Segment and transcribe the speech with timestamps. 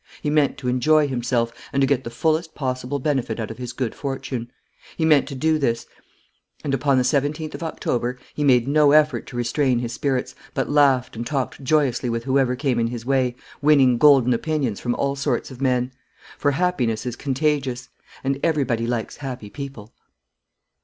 [0.23, 3.71] He meant to enjoy himself, and to get the fullest possible benefit out of his
[3.71, 4.49] good fortune.
[4.97, 5.85] He meant to do this;
[6.63, 10.67] and upon the 17th of October he made no effort to restrain his spirits, but
[10.71, 15.15] laughed and talked joyously with whoever came in his way, winning golden opinions from all
[15.15, 15.93] sorts of men;
[16.35, 17.89] for happiness is contagious,
[18.23, 19.93] and everybody likes happy people.